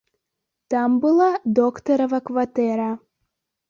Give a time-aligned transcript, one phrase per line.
[0.75, 1.29] Там была
[1.61, 2.91] доктарава кватэра.